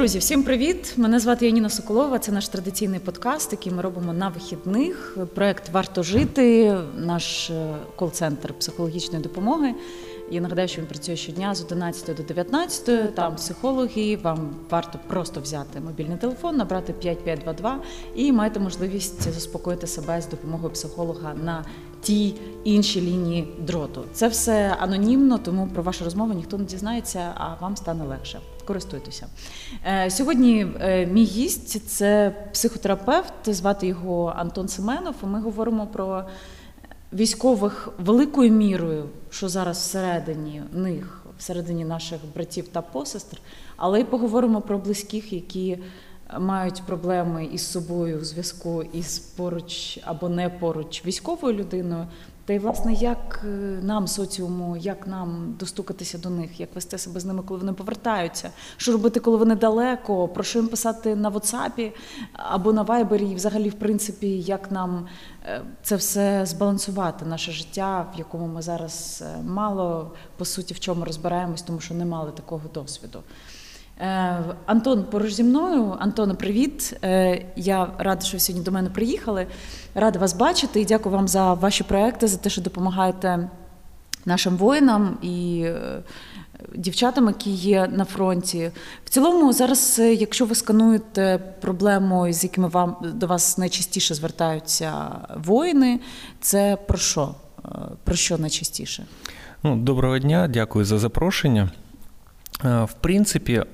[0.00, 0.94] Друзі, всім привіт!
[0.96, 2.18] Мене звати Яніна Соколова.
[2.18, 5.18] Це наш традиційний подкаст, який ми робимо на вихідних.
[5.34, 9.74] Проект Варто жити, наш е, кол-центр психологічної допомоги.
[10.30, 13.14] Я нагадаю, що він працює щодня з 11 до 19.
[13.14, 14.18] Там психологи.
[14.22, 17.80] Вам варто просто взяти мобільний телефон, набрати 5522
[18.14, 21.64] і маєте можливість заспокоїти себе з допомогою психолога на
[22.00, 24.04] тій іншій лінії дроту.
[24.12, 28.40] Це все анонімно, тому про вашу розмову ніхто не дізнається, а вам стане легше.
[28.64, 29.26] Користуйтеся
[29.86, 30.66] е, сьогодні.
[30.80, 35.14] Е, мій гість це психотерапевт, звати його Антон Семенов.
[35.22, 36.24] Ми говоримо про
[37.12, 43.38] військових великою мірою, що зараз всередині них, всередині наших братів та посестр,
[43.76, 45.78] але й поговоримо про близьких, які
[46.38, 52.06] мають проблеми із собою в зв'язку із поруч або не поруч військовою людиною.
[52.50, 53.48] Та й власне, як е,
[53.82, 58.50] нам, соціуму, як нам достукатися до них, як вести себе з ними, коли вони повертаються,
[58.76, 61.92] що робити, коли вони далеко, про що їм писати на WhatsApp
[62.32, 65.06] або на Viber, і взагалі, в принципі, як нам
[65.46, 70.80] е, це все збалансувати, наше життя, в якому ми зараз е, мало по суті в
[70.80, 73.22] чому розбираємось, тому що не мали такого досвіду.
[74.00, 75.96] Е, Антон поруч зі мною.
[75.98, 76.96] Антоне, привіт.
[77.04, 79.46] Е, я рада, що ви сьогодні до мене приїхали.
[79.94, 83.48] Рада вас бачити і дякую вам за ваші проекти, за те, що допомагаєте
[84.24, 86.02] нашим воїнам і е,
[86.74, 88.70] дівчатам, які є на фронті.
[89.04, 94.92] В цілому, зараз, якщо ви скануєте проблему, з якими вам до вас найчастіше звертаються
[95.36, 96.00] воїни,
[96.40, 97.34] це про що?
[98.04, 99.06] Про що найчастіше?
[99.62, 101.70] Ну, Доброго дня, дякую за запрошення.
[102.64, 103.64] Е, в принципі, е,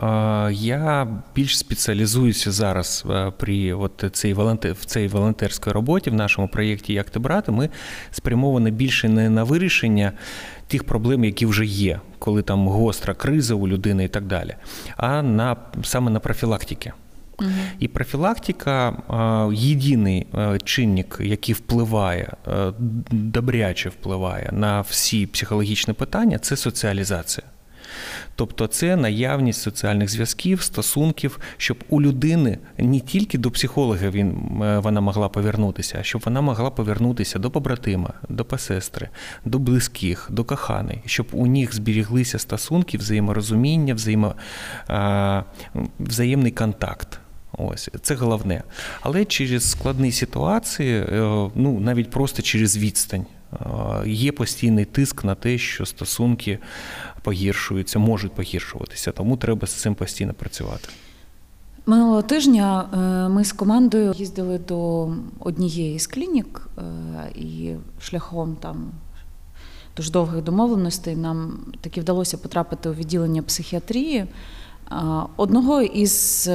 [0.53, 6.49] я більш спеціалізуюся зараз е, при от цій волонтер, в цій волонтерській роботі в нашому
[6.49, 7.69] проєкті Як ти брати, ми
[8.11, 10.13] спрямовані більше не на вирішення
[10.69, 14.55] тих проблем, які вже є, коли там гостра криза у людини і так далі,
[14.97, 16.92] а на саме на профілактики.
[17.39, 17.51] Угу.
[17.79, 18.97] І профілактика
[19.53, 20.27] єдиний
[20.65, 22.33] чинник, який впливає,
[23.11, 27.47] добряче впливає на всі психологічні питання, це соціалізація.
[28.36, 34.79] Тобто це наявність соціальних зв'язків, стосунків, щоб у людини не тільки до психолога він, е,
[34.79, 39.08] вона могла повернутися, а щоб вона могла повернутися до побратима, до посестри,
[39.45, 44.35] до близьких, до коханої, щоб у них зберіглися стосунки, взаєморозуміння, взаємо,
[45.98, 47.18] взаємний контакт.
[47.58, 48.63] Ось це головне.
[49.01, 53.27] Але через складні ситуації, е, ну навіть просто через відстань,
[54.06, 56.58] є постійний тиск на те, що стосунки
[57.22, 60.89] погіршуються, можуть погіршуватися, тому треба з цим постійно працювати.
[61.89, 65.08] Минулого тижня е, ми з командою їздили до
[65.39, 66.83] однієї з клінік е,
[67.34, 68.90] і шляхом там
[69.96, 74.27] дуже довгих домовленостей нам таки вдалося потрапити у відділення психіатрії е,
[75.36, 76.50] одного із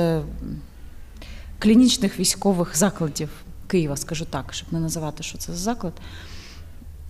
[1.59, 3.29] клінічних військових закладів
[3.67, 5.93] Києва, скажу так, щоб не називати, що це за заклад.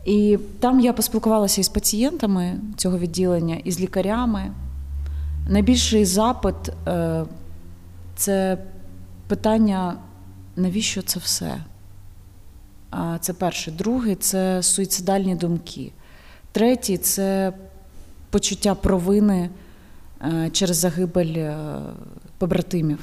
[0.05, 4.51] І там я поспілкувалася із пацієнтами цього відділення, і з лікарями.
[5.49, 6.55] Найбільший запит
[6.87, 7.25] е,
[8.15, 8.57] це
[9.27, 9.97] питання,
[10.55, 11.57] навіщо це все?
[13.19, 13.71] Це перше.
[13.71, 15.91] Друге це суїцидальні думки.
[16.51, 17.53] Третє це
[18.29, 19.49] почуття провини
[20.21, 21.55] е, через загибель е,
[22.41, 22.99] побратимів.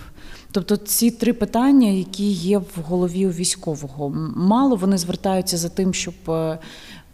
[0.53, 5.95] Тобто ці три питання, які є в голові у військового, мало вони звертаються за тим,
[5.95, 6.59] щоб е,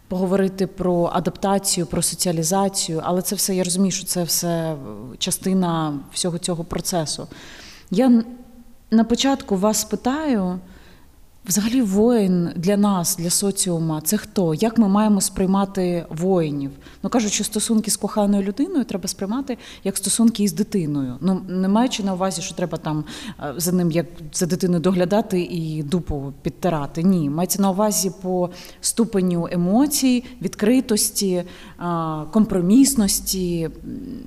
[0.07, 4.75] поговорити про адаптацію, про соціалізацію, але це все я розумію, що це все
[5.17, 7.27] частина всього цього процесу.
[7.91, 8.23] Я
[8.91, 10.59] на початку вас питаю.
[11.47, 14.53] Взагалі, воїн для нас, для соціума, це хто?
[14.53, 16.71] Як ми маємо сприймати воїнів?
[17.03, 21.15] Ну кажуть, що стосунки з коханою людиною треба сприймати як стосунки із дитиною.
[21.21, 23.03] Ну не маючи на увазі, що треба там
[23.39, 27.03] е, за ним як за дитиною доглядати і дупу підтирати.
[27.03, 28.49] Ні, мається на увазі по
[28.81, 31.45] ступеню емоцій, відкритості, е,
[32.31, 33.69] компромісності.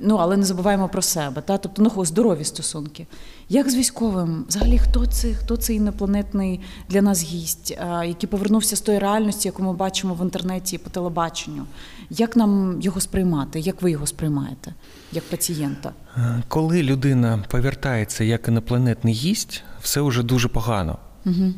[0.02, 1.42] Ну але не забуваємо про себе.
[1.42, 3.06] Та тобто ну, здорові стосунки.
[3.50, 4.44] Як з військовим?
[4.48, 7.70] Взагалі, хто це хто це інопланетний для нас гість,
[8.06, 11.64] який повернувся з тої реальності, яку ми бачимо в інтернеті і по телебаченню?
[12.10, 13.60] Як нам його сприймати?
[13.60, 14.74] Як ви його сприймаєте
[15.12, 15.92] як пацієнта?
[16.16, 20.98] Е, коли людина повертається як інопланетний гість, все вже дуже погано.
[21.26, 21.52] Угу.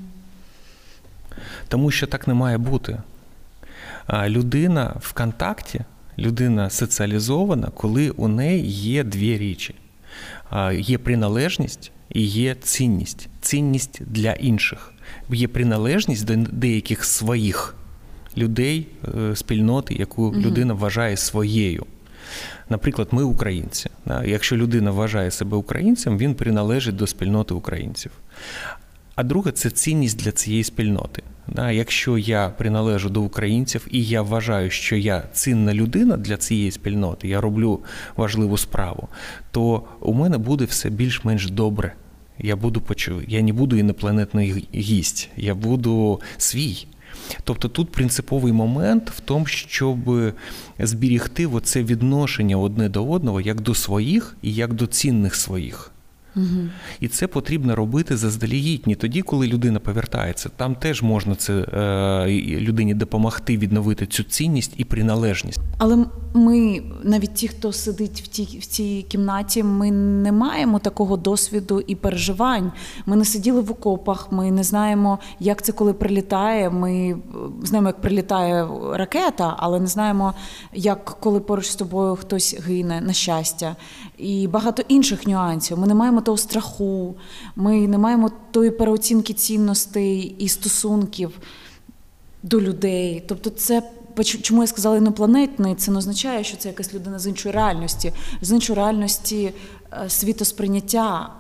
[1.68, 2.98] Тому що так не має бути.
[4.26, 5.80] Людина в контакті,
[6.18, 9.74] людина соціалізована, коли у неї є дві річі
[10.72, 13.28] є приналежність і є цінність.
[13.40, 14.92] Цінність для інших.
[15.30, 17.74] Є приналежність до деяких своїх
[18.36, 18.86] людей,
[19.18, 21.86] е, спільноти, яку людина вважає своєю.
[22.68, 23.90] Наприклад, ми українці.
[24.24, 28.12] Якщо людина вважає себе українцем, він приналежить до спільноти українців.
[29.20, 31.22] А друге це цінність для цієї спільноти.
[31.56, 37.28] Якщо я приналежу до українців і я вважаю, що я цінна людина для цієї спільноти,
[37.28, 37.80] я роблю
[38.16, 39.08] важливу справу,
[39.50, 41.94] то у мене буде все більш-менш добре.
[42.38, 46.86] Я буду почув, я не буду інопланетний гість, я буду свій.
[47.44, 49.98] Тобто тут принциповий момент в тому, щоб
[50.78, 55.92] зберігти оце відношення одне до одного як до своїх і як до цінних своїх.
[57.00, 60.50] І це потрібно робити заздалегідь, не тоді, коли людина повертається.
[60.56, 62.26] Там теж можна це е,
[62.60, 65.60] людині допомогти відновити цю цінність і приналежність.
[65.78, 71.16] Але ми, навіть ті, хто сидить в тій в цій кімнаті, ми не маємо такого
[71.16, 72.72] досвіду і переживань.
[73.06, 76.70] Ми не сиділи в окопах, ми не знаємо, як це коли прилітає.
[76.70, 77.16] Ми
[77.62, 80.34] знаємо, як прилітає ракета, але не знаємо,
[80.74, 83.76] як коли поруч з тобою хтось гине на щастя,
[84.22, 85.78] і багато інших нюансів.
[85.78, 87.14] Ми не маємо того страху,
[87.56, 91.38] ми не маємо тої переоцінки цінностей і стосунків
[92.42, 93.24] до людей.
[93.28, 93.82] Тобто, це
[94.24, 98.52] чому я сказала інопланетний, це не означає, що це якась людина з іншої реальності, з
[98.52, 99.52] іншої реальності
[99.92, 101.30] е, світосприйняття.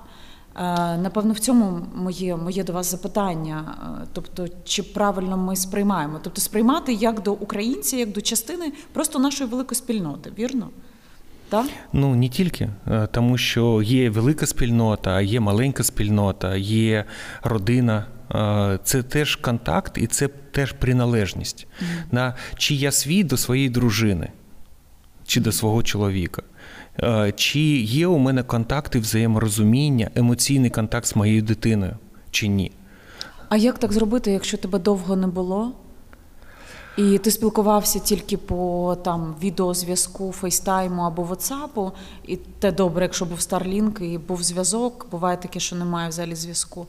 [0.56, 0.62] Е,
[0.96, 3.76] напевно, в цьому моє моє до вас запитання.
[4.02, 6.20] Е, тобто, чи правильно ми сприймаємо?
[6.22, 10.70] Тобто, сприймати як до українця, як до частини просто нашої великої спільноти, вірно?
[11.50, 11.66] Так?
[11.92, 12.68] Ну не тільки,
[13.10, 17.04] тому що є велика спільнота, є маленька спільнота, є
[17.42, 18.06] родина.
[18.84, 21.66] Це теж контакт і це теж приналежність.
[21.66, 21.84] Mm.
[22.12, 24.28] На Чи я свій до своєї дружини,
[25.26, 26.42] чи до свого чоловіка,
[27.36, 31.96] чи є у мене контакти взаєморозуміння, емоційний контакт з моєю дитиною,
[32.30, 32.72] чи ні.
[33.48, 35.72] А як так зробити, якщо тебе довго не було?
[37.00, 41.92] І ти спілкувався тільки по там відеозв'язку, фейстайму або ватсапу,
[42.26, 46.86] і те добре, якщо був Starlink і був зв'язок, буває таке, що немає взагалі зв'язку.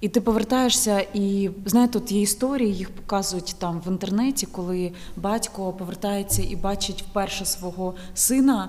[0.00, 5.72] І ти повертаєшся, і знаєте, тут є історії, їх показують там в інтернеті, коли батько
[5.72, 8.68] повертається і бачить вперше свого сина,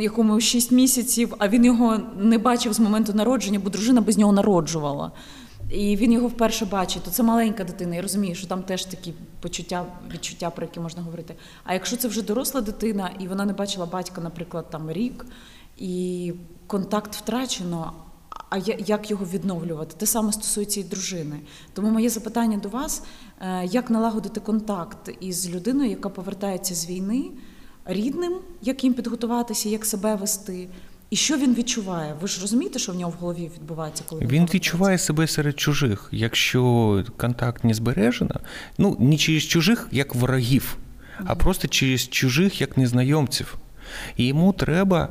[0.00, 4.32] якому 6 місяців, а він його не бачив з моменту народження, бо дружина без нього
[4.32, 5.12] народжувала.
[5.70, 7.94] І він його вперше бачить, то це маленька дитина.
[7.94, 11.34] Я розумію, що там теж такі почуття, відчуття, про які можна говорити.
[11.64, 15.26] А якщо це вже доросла дитина, і вона не бачила батька, наприклад, там рік,
[15.76, 16.32] і
[16.66, 17.92] контакт втрачено.
[18.50, 19.94] А як його відновлювати?
[19.98, 21.40] Те саме стосується і дружини.
[21.72, 23.02] Тому моє запитання до вас:
[23.40, 27.30] е, як налагодити контакт із людиною, яка повертається з війни,
[27.84, 30.68] рідним, як їм підготуватися, як себе вести?
[31.10, 32.14] І що він відчуває?
[32.20, 36.08] Ви ж розумієте, що в нього в голові відбувається, коли він відчуває себе серед чужих.
[36.12, 38.40] Якщо контакт не збережено,
[38.78, 40.76] ну не через чужих як ворогів,
[41.24, 43.58] а просто через чужих як незнайомців.
[44.16, 45.08] І йому треба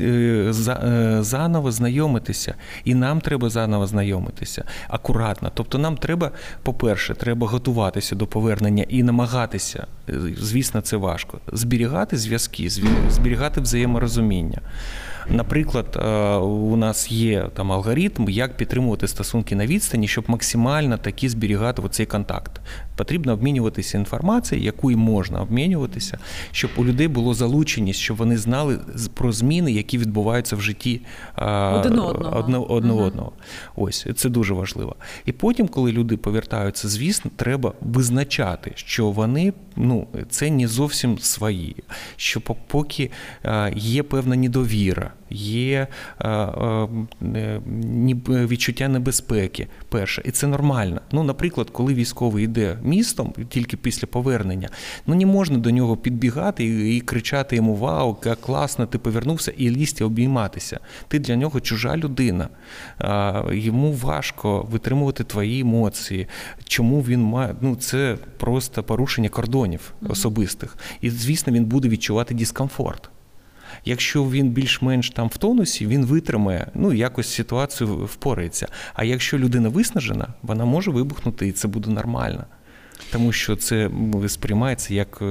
[0.00, 2.54] е, е, заново знайомитися,
[2.84, 5.50] і нам треба заново знайомитися акуратно.
[5.54, 6.30] Тобто, нам треба,
[6.62, 12.70] по-перше, треба готуватися до повернення і намагатися, е, звісно, це важко, зберігати зв'язки,
[13.08, 14.60] зберігати взаєморозуміння.
[15.30, 21.28] Наприклад, е, у нас є там алгоритм, як підтримувати стосунки на відстані, щоб максимально таки
[21.28, 22.60] зберігати цей контакт.
[22.96, 26.18] Потрібно обмінюватися інформацією, якою можна обмінюватися,
[26.52, 28.78] щоб у людей було залученість, щоб вони знали
[29.14, 31.00] про зміни, які відбуваються в житті
[31.38, 32.36] е, один одного.
[32.36, 33.32] Одне, одне одного.
[33.76, 34.96] Ось це дуже важливо.
[35.24, 41.76] І потім, коли люди повертаються, звісно, треба визначати, що вони ну, це не зовсім свої,
[42.16, 43.10] що поки
[43.44, 45.86] е, є певна недовіра є
[46.20, 47.60] е, е,
[48.26, 49.66] відчуття небезпеки.
[49.88, 51.00] Перше, і це нормально.
[51.12, 54.68] Ну, наприклад, коли військовий йде містом тільки після повернення,
[55.06, 59.52] ну не можна до нього підбігати і, і кричати йому Вау, як класно, ти повернувся
[59.56, 60.80] і лізти обійматися.
[61.08, 62.48] Ти для нього чужа людина.
[63.52, 66.26] Йому важко витримувати твої емоції.
[66.64, 73.10] Чому він має ну це просто порушення кордонів особистих, і звісно, він буде відчувати дискомфорт.
[73.88, 78.68] Якщо він більш-менш там в тонусі, він витримає, ну якось ситуацію впорається.
[78.94, 82.44] А якщо людина виснажена, вона може вибухнути, і це буде нормально,
[83.12, 83.90] тому що це
[84.28, 85.24] сприймається як е,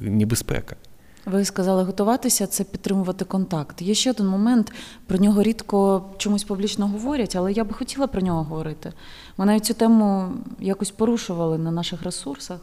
[0.00, 0.76] небезпека.
[1.26, 3.82] Ви сказали готуватися, це підтримувати контакт.
[3.82, 4.72] Є ще один момент,
[5.06, 8.92] про нього рідко чомусь публічно говорять, але я би хотіла про нього говорити.
[9.36, 12.60] Ми навіть цю тему якось порушували на наших ресурсах.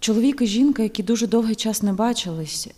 [0.00, 2.68] Чоловік і жінка, які дуже довгий час не бачились.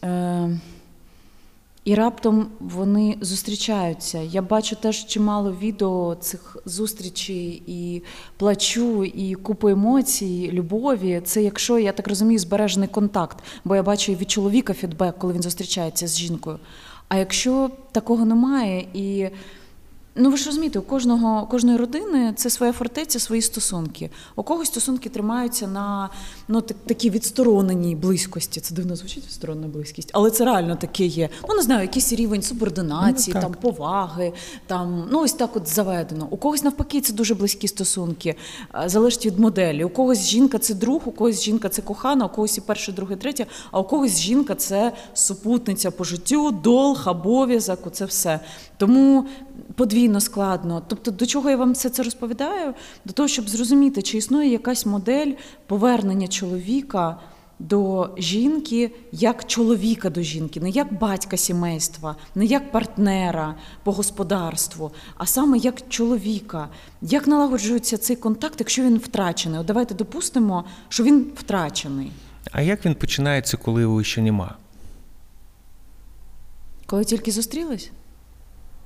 [1.84, 4.18] І раптом вони зустрічаються.
[4.18, 8.02] Я бачу теж чимало відео цих зустрічей і
[8.36, 11.20] плачу, і купу емоцій, любові.
[11.24, 15.32] Це якщо я так розумію, збережений контакт, бо я бачу і від чоловіка фідбек, коли
[15.32, 16.58] він зустрічається з жінкою.
[17.08, 19.28] А якщо такого немає і
[20.14, 24.10] Ну, ви ж розумієте, у кожного кожної родини це своя фортеця, свої стосунки.
[24.36, 26.10] У когось стосунки тримаються на
[26.48, 28.60] ну, так, такій відстороненій близькості.
[28.60, 31.28] Це дивно звучить відсторонена близькість, але це реально таке є.
[31.48, 34.32] Ну, не знаю, якийсь рівень субординації, ну, там поваги,
[34.66, 36.26] там ну ось так от заведено.
[36.30, 38.34] У когось навпаки, це дуже близькі стосунки,
[38.86, 39.84] залежить від моделі.
[39.84, 43.16] У когось жінка це друг, у когось жінка це кохана, у когось і перше, друге,
[43.16, 48.40] третє, а у когось жінка це супутниця по життю, долг, обов'язок, оце все.
[48.76, 49.26] Тому
[49.74, 50.82] подвійно складно.
[50.88, 52.74] Тобто, до чого я вам все це розповідаю?
[53.04, 55.32] До того, щоб зрозуміти, чи існує якась модель
[55.66, 57.16] повернення чоловіка
[57.60, 64.90] до жінки як чоловіка до жінки, не як батька сімейства, не як партнера по господарству,
[65.16, 66.68] а саме як чоловіка.
[67.02, 69.60] Як налагоджується цей контакт, якщо він втрачений?
[69.60, 72.12] От Давайте допустимо, що він втрачений.
[72.52, 74.56] А як він починається, коли його ще нема?
[76.86, 77.90] Коли тільки зустрілись?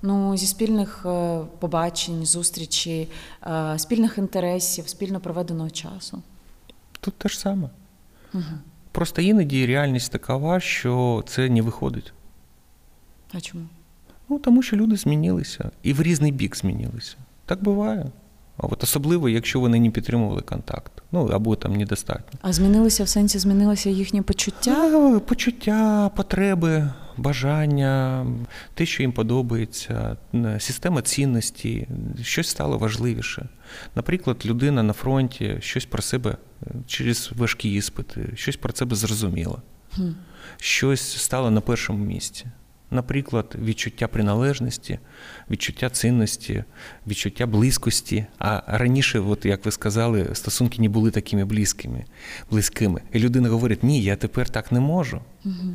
[0.07, 3.09] Ну, зі спільних е, побачень, зустрічей,
[3.47, 6.23] е, спільних інтересів, спільно проведеного часу.
[7.01, 7.71] Тут те ж саме.
[8.35, 8.43] Угу.
[8.93, 12.13] Просто іноді реальність такова, що це не виходить.
[13.33, 13.65] А чому?
[14.29, 17.17] Ну, тому що люди змінилися і в різний бік змінилися.
[17.47, 18.07] Так буває.
[18.57, 22.39] А от особливо, якщо вони не підтримували контакт, ну або там недостатньо.
[22.43, 25.21] А змінилися в сенсі, змінилися їхні почуття?
[25.27, 28.27] Почуття, потреби, бажання,
[28.75, 30.17] те, що їм подобається,
[30.59, 31.89] система цінності,
[32.23, 33.49] щось стало важливіше.
[33.95, 39.63] Наприклад, людина на фронті щось про себе е, через важкі іспити, щось про себе зрозуміла,
[39.95, 40.03] хм.
[40.57, 42.47] щось стало на першому місці
[42.95, 44.99] наприклад, відчуття приналежності,
[45.51, 46.65] відчуття цінності,
[47.07, 48.27] відчуття близькості.
[48.39, 52.05] А раніше, от як ви сказали, стосунки не були такими близькими.
[52.51, 53.01] близькими.
[53.13, 55.21] І людина говорить: ні, я тепер так не можу.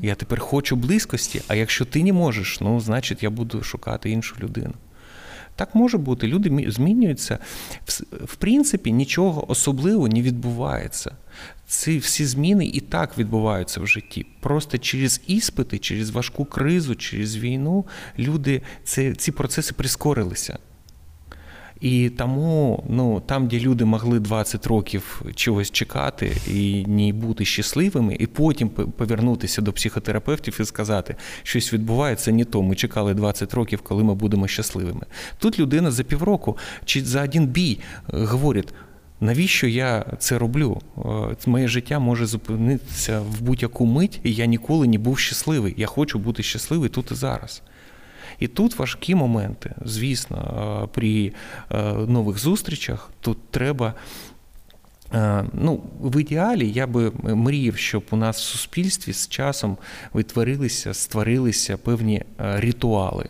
[0.01, 4.35] Я тепер хочу близькості, а якщо ти не можеш, ну значить я буду шукати іншу
[4.39, 4.73] людину.
[5.59, 6.27] Так може бути.
[6.27, 7.37] Люди змінюються.
[8.25, 11.11] В принципі, нічого особливого не відбувається.
[11.69, 14.25] Ці всі зміни і так відбуваються в житті.
[14.39, 17.85] Просто через іспити, через важку кризу, через війну
[18.19, 20.57] люди це, ці процеси прискорилися.
[21.81, 28.15] І тому, ну там, де люди могли 20 років чогось чекати і не бути щасливими,
[28.19, 32.61] і потім повернутися до психотерапевтів і сказати, щось відбувається не то.
[32.61, 35.05] Ми чекали 20 років, коли ми будемо щасливими.
[35.37, 37.79] Тут людина за півроку чи за один бій
[38.13, 38.73] е, говорить.
[39.21, 40.81] Навіщо я це роблю?
[40.97, 41.01] Е,
[41.45, 45.73] моє життя може зупинитися в будь-яку мить, і я ніколи не був щасливий.
[45.77, 47.61] Я хочу бути щасливий тут і зараз.
[48.39, 49.75] І тут важкі моменти.
[49.85, 50.37] Звісно,
[50.83, 51.31] е, при
[51.71, 53.93] е, нових зустрічах тут треба.
[55.53, 59.77] Ну, В ідеалі я би мріяв, щоб у нас в суспільстві з часом
[60.13, 63.29] витворилися, створилися певні ритуали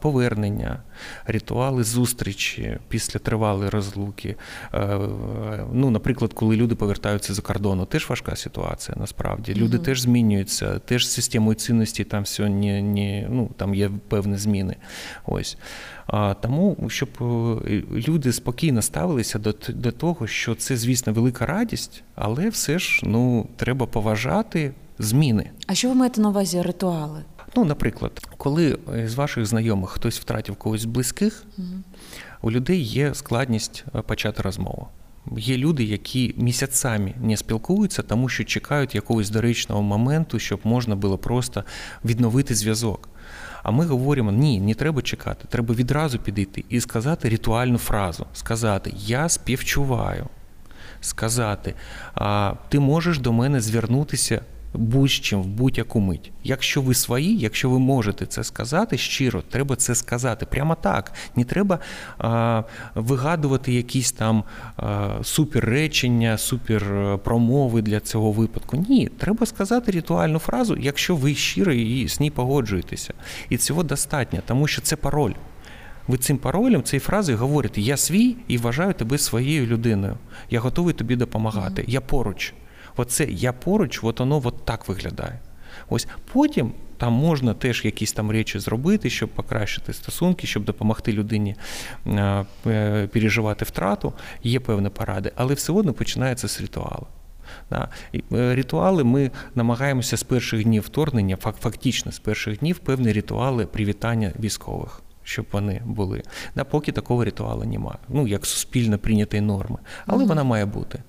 [0.00, 0.82] повернення,
[1.26, 4.36] ритуали зустрічі після тривалої розлуки.
[5.72, 9.54] Ну, Наприклад, коли люди повертаються за кордону, теж важка ситуація насправді.
[9.54, 14.36] Люди mm теж змінюються, теж системою цінності там все не, не, ну, там є певні
[14.36, 14.76] зміни.
[15.26, 15.56] Ось.
[16.06, 22.02] А, Тому, щоб е, люди спокійно ставилися до до того, що це, звісно, велика радість,
[22.14, 25.50] але все ж ну, треба поважати зміни.
[25.66, 27.24] А що ви маєте на увазі ритуали?
[27.58, 31.66] Ну, наприклад, коли з ваших знайомих хтось втратив когось з близьких, угу.
[32.42, 34.88] у людей є складність е, почати розмову.
[35.36, 41.18] Є люди, які місяцями не спілкуються, тому що чекають якогось доречного моменту, щоб можна було
[41.18, 41.64] просто
[42.04, 43.08] відновити зв'язок.
[43.62, 48.92] А ми говоримо: ні, не треба чекати, треба відразу підійти і сказати ритуальну фразу, сказати
[48.96, 50.26] Я співчуваю.
[51.00, 51.74] Сказати,
[52.68, 54.40] ти можеш до мене звернутися
[54.74, 56.32] будь-чим в будь-яку мить.
[56.44, 60.46] Якщо ви свої, якщо ви можете це сказати щиро, треба це сказати.
[60.46, 61.12] Прямо так.
[61.36, 61.78] Не треба
[62.18, 62.62] а,
[62.94, 64.44] вигадувати якісь там
[64.76, 68.84] а, суперречення, суперпромови для цього випадку.
[68.88, 73.14] Ні, треба сказати ритуальну фразу, якщо ви щиро і з ній погоджуєтеся.
[73.48, 75.32] І цього достатньо, тому що це пароль.
[76.08, 80.16] Ви цим паролем, цією фразою говорите Я свій і вважаю тебе своєю людиною.
[80.50, 81.84] Я готовий тобі допомагати.
[81.86, 82.54] Я поруч.
[82.98, 85.38] Оце я поруч, от воно от так виглядає.
[85.88, 91.54] Ось потім там можна теж якісь там речі зробити, щоб покращити стосунки, щоб допомогти людині
[92.06, 92.44] е,
[93.12, 94.12] переживати втрату.
[94.42, 97.06] Є певні поради, але все одно починається з ритуалу.
[98.12, 104.32] І Ритуали ми намагаємося з перших днів вторгнення, фактично з перших днів певні ритуали привітання
[104.40, 106.22] військових щоб вони були.
[106.56, 107.98] Да, Поки такого ритуалу немає.
[108.08, 109.78] Ну, як суспільно прийнятої норми.
[110.06, 111.02] Але вона має бути.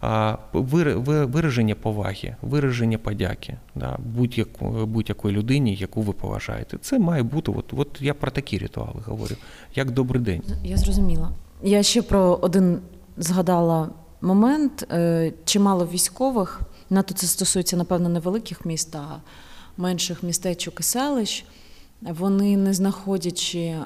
[0.00, 3.98] А Вираження поваги, вираження подяки да,
[4.86, 6.78] будь-якої людині, яку ви поважаєте.
[6.78, 7.52] Це має бути.
[7.56, 9.36] От, от я про такі ритуали говорю.
[9.74, 10.42] Як добрий день.
[10.64, 11.30] Я зрозуміла.
[11.62, 12.78] Я ще про один
[13.16, 13.90] згадала
[14.20, 14.86] момент.
[14.92, 19.20] Е, чимало військових, НАТО це стосується, напевно, невеликих міст, а
[19.76, 21.44] менших містечок і селищ
[22.00, 23.76] вони, не знаходячи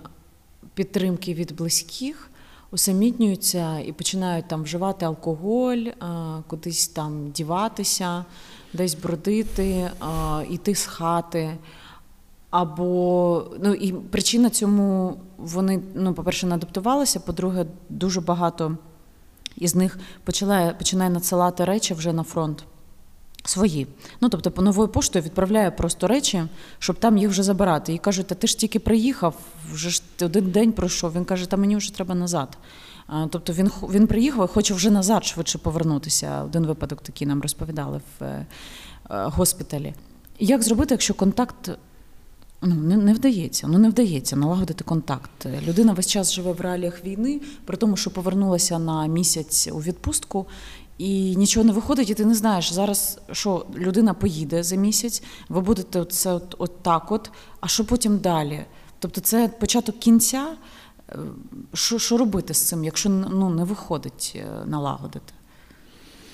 [0.75, 2.31] підтримки від близьких,
[2.71, 5.87] усамітнюються і починають там вживати алкоголь,
[6.47, 8.25] кудись там діватися,
[8.73, 9.91] десь бродити,
[10.51, 11.59] йти з хати.
[12.51, 18.77] Або ну і причина цьому вони, ну, по-перше, не адаптувалися, по-друге, дуже багато
[19.57, 22.65] із них починає починає надсилати речі вже на фронт.
[23.45, 23.87] Свої.
[24.21, 26.45] Ну, тобто, по новою поштою відправляє просто речі,
[26.79, 27.95] щоб там їх вже забирати.
[27.95, 29.35] І кажуть, та ти ж тільки приїхав,
[29.73, 31.13] вже ж один день пройшов.
[31.13, 32.59] Він каже, та мені вже треба назад.
[33.31, 36.43] Тобто він він приїхав і хоче вже назад швидше повернутися.
[36.43, 38.47] Один випадок такий нам розповідали в е,
[39.09, 39.95] госпіталі.
[40.39, 41.71] Як зробити, якщо контакт
[42.63, 43.67] ну, не не вдається?
[43.69, 45.47] Ну не вдається налагодити контакт.
[45.67, 50.47] Людина весь час живе в реаліях війни, при тому, що повернулася на місяць у відпустку,
[51.01, 55.61] і нічого не виходить, і ти не знаєш зараз, що людина поїде за місяць, ви
[55.61, 57.31] будете це от, от так, от,
[57.61, 58.65] а що потім далі?
[58.99, 60.57] Тобто, це початок кінця.
[61.09, 61.17] Е,
[61.75, 65.33] що що робити з цим, якщо ну, не виходить е, налагодити?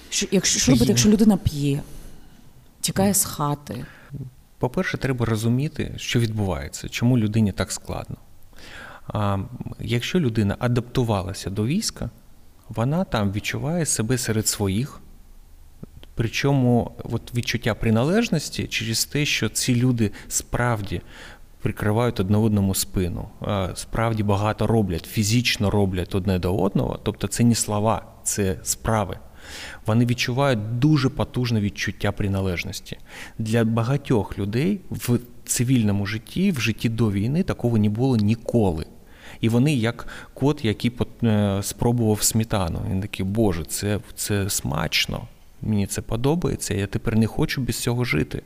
[0.08, 1.82] Що, якщо, Що робити, якщо людина п'є,
[2.80, 3.86] тікає з хати?
[4.58, 8.16] По-перше, треба розуміти, що відбувається, чому людині так складно.
[9.06, 9.38] А,
[9.80, 12.10] Якщо людина адаптувалася до війська,
[12.68, 15.00] вона там відчуває себе серед своїх.
[16.14, 21.00] Причому от відчуття приналежності через те, що ці люди справді
[21.62, 23.28] прикривають одне одному спину,
[23.74, 27.00] справді багато роблять, фізично роблять одне до одного.
[27.02, 29.18] Тобто це не слова, це справи.
[29.86, 32.98] Вони відчувають дуже потужне відчуття приналежності.
[33.38, 38.86] Для багатьох людей в цивільному житті, в житті до війни такого не було ніколи.
[39.40, 40.92] І вони як кот, який
[41.24, 42.80] е, спробував сметану.
[42.90, 45.28] Він такий, Боже, це, це смачно,
[45.62, 48.42] мені це подобається, я тепер не хочу без цього жити.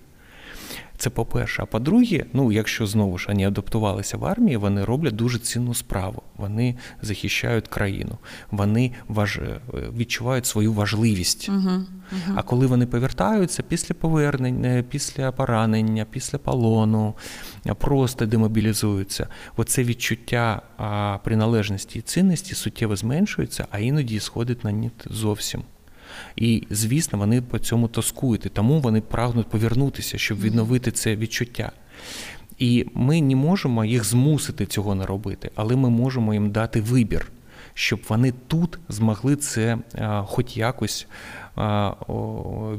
[1.01, 1.63] Це по-перше.
[1.63, 6.23] А по-друге, ну якщо знову ж вони адаптувалися в армії, вони роблять дуже цінну справу.
[6.37, 8.19] Вони захищають країну,
[8.51, 9.41] вони важ...
[9.97, 11.49] відчувають свою важливість.
[11.49, 11.59] Угу,
[12.13, 12.35] угу.
[12.37, 17.15] А коли вони повертаються після повернення, після поранення, після полону,
[17.79, 20.63] просто демобілізуються, оце відчуття
[21.25, 25.63] приналежності і цінності суттєво зменшується, а іноді сходить на ніт зовсім.
[26.37, 31.73] І, звісно, вони по цьому тоскують, і тому вони прагнуть повернутися, щоб відновити це відчуття.
[32.59, 37.33] І ми не можемо їх змусити цього не робити, але ми можемо їм дати вибір,
[37.75, 39.79] щоб вони тут змогли це
[40.27, 41.07] хоч якось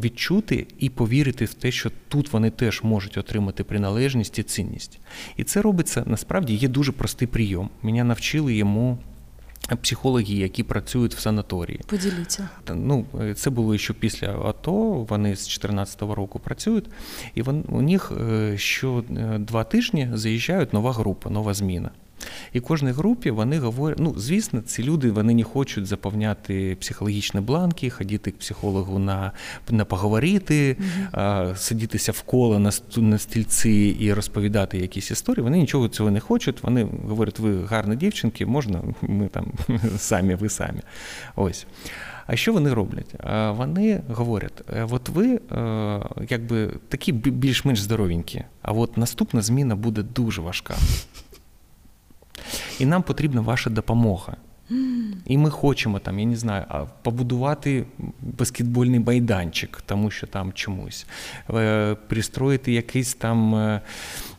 [0.04, 5.00] відчути і повірити в те, що тут вони теж можуть отримати приналежність і цінність.
[5.38, 7.70] І це робиться насправді є дуже простий прийом.
[7.82, 8.98] Мене навчили йому
[9.82, 12.50] Психологи, які працюють в санаторії, поділіться.
[12.70, 15.06] Ну це було ще після АТО.
[15.10, 16.86] Вони з 2014 року працюють,
[17.36, 21.92] і вон, у них е, що е, два тижні заїжджають нова група, нова зміна.
[22.54, 27.90] І кожній групі вони говорять, ну, звісно, ці люди вони не хочуть заповняти психологічні бланки,
[27.90, 29.32] ходити к психологу на
[29.70, 30.78] на поговорити,
[31.12, 35.44] а, сидітися в коло на на стільці і розповідати якісь історії.
[35.44, 36.64] Вони нічого цього не хочуть.
[36.64, 39.54] Вони говорять, ви гарні дівчинки, можна, ми там
[39.98, 40.80] самі, ви самі.
[41.36, 41.66] Ось.
[42.28, 43.16] А що вони роблять?
[43.50, 50.04] Вони говорять: «Е, от ви е, якби такі більш-менш здоровенькі, а от наступна зміна буде
[50.04, 50.76] дуже важка.
[52.82, 54.38] І нам потрібна ваша допомога.
[55.26, 56.66] І ми хочемо там, я не знаю,
[57.02, 57.86] побудувати
[58.22, 61.06] баскетбольний майданчик, тому що там чомусь,
[61.50, 63.82] е, пристроїти якийсь там е,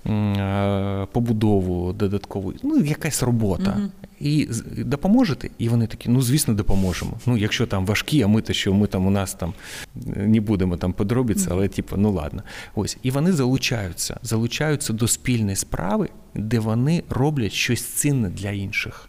[0.06, 3.76] е, побудову додаткову, ну, якась робота.
[4.20, 5.50] І допоможете?
[5.58, 7.12] І вони такі, ну звісно, допоможемо.
[7.26, 9.54] Ну, якщо там важкі, а ми то що ми там у нас там
[10.16, 12.42] не будемо там подробитися, але типу, ну ладно.
[12.74, 12.98] Ось.
[13.02, 19.08] І вони залучаються, залучаються до спільної справи, де вони роблять щось цінне для інших.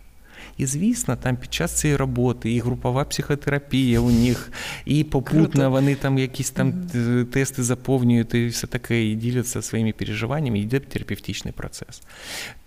[0.57, 4.51] І звісно, там під час цієї роботи і групова психотерапія у них,
[4.85, 5.69] і попутно Круто.
[5.69, 7.25] вони там якісь там mm-hmm.
[7.25, 12.01] тести заповнюють і все таке, і діляться своїми переживаннями, і йде терапевтичний процес.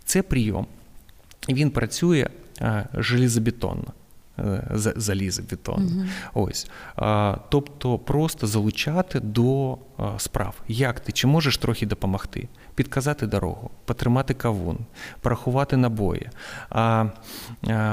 [0.04, 0.66] Це прийом.
[1.48, 2.26] Він працює
[2.94, 3.92] железобетонно.
[4.38, 4.62] Е,
[4.96, 5.82] залізобетон.
[6.34, 6.46] Угу.
[6.48, 6.70] Ось.
[6.96, 10.54] А, Тобто просто залучати до а, справ.
[10.68, 11.12] Як ти?
[11.12, 12.48] Чи можеш трохи допомогти?
[12.76, 14.78] Підказати дорогу, потримати кавун,
[15.20, 16.30] порахувати набої.
[16.70, 17.04] А,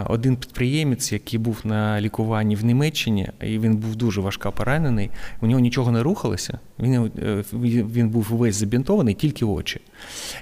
[0.07, 5.47] один підприємець, який був на лікуванні в Німеччині, і він був дуже важко поранений, у
[5.47, 9.81] нього нічого не рухалося, він е, він був весь забінтований, тільки очі.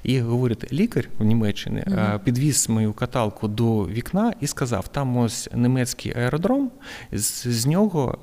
[0.03, 2.19] І говорить, лікар в Німеччині угу.
[2.23, 6.71] підвіз мою каталку до вікна і сказав: там ось немецький аеродром,
[7.11, 8.17] з, з нього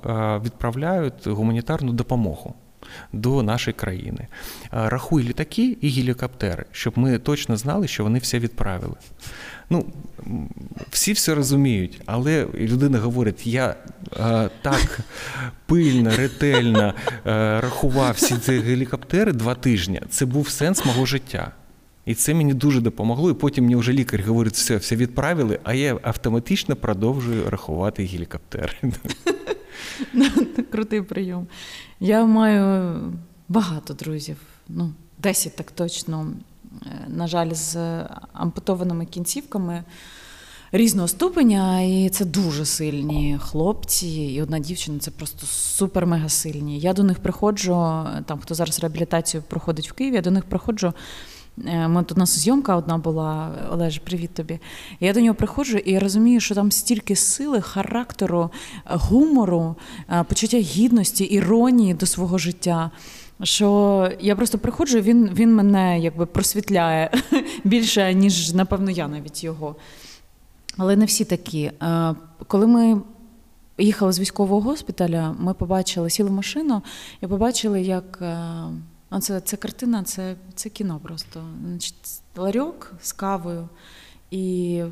[0.44, 2.54] відправляють гуманітарну допомогу.
[3.12, 4.26] До нашої країни.
[4.70, 8.94] Рахуй літаки і гелікоптери, щоб ми точно знали, що вони все відправили.
[9.70, 9.86] Ну,
[10.90, 13.76] Всі все розуміють, але людина говорить: я
[14.20, 15.00] а, так
[15.66, 20.00] пильно, ретельно а, рахував всі ці гелікоптери два тижні.
[20.08, 21.52] Це був сенс мого життя.
[22.08, 23.30] І це мені дуже допомогло.
[23.30, 28.72] І потім мені вже лікар говорить, все, все відправили, а я автоматично продовжую рахувати гелікоптери.
[30.72, 31.46] Крутий прийом.
[32.00, 32.98] Я маю
[33.48, 34.36] багато друзів,
[34.68, 36.26] ну, 10 так точно.
[36.86, 37.76] Е, на жаль, з
[38.32, 39.84] ампутованими кінцівками
[40.72, 44.08] різного ступеня, і це дуже сильні хлопці.
[44.08, 46.78] І одна дівчина це просто супер-мега сильні.
[46.78, 47.72] Я до них приходжу,
[48.26, 50.92] там хто зараз реабілітацію проходить в Києві, я до них приходжу.
[51.66, 54.58] Е, ми тут у нас зйомка одна була, Олеж, привіт тобі.
[55.00, 58.50] Я до нього приходжу і я розумію, що там стільки сили, характеру,
[58.84, 59.76] гумору,
[60.10, 62.90] е, почуття гідності, іронії до свого життя.
[63.42, 67.10] Що я просто приходжу, він він мене якби просвітляє
[67.64, 69.76] більше, ніж, напевно, я навіть його.
[70.76, 71.62] Але не всі такі.
[71.62, 72.14] Е,
[72.46, 73.00] коли ми
[73.78, 76.82] їхали з військового госпіталя, ми побачили, сіли в машину
[77.20, 78.22] і побачили, як.
[79.10, 81.44] А це це картина, це це кіно просто.
[81.64, 83.68] Значить, Ларьок з кавою
[84.30, 84.82] і